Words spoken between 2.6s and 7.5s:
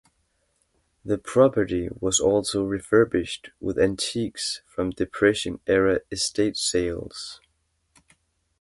refurbished with antiques from depression-era estate sales.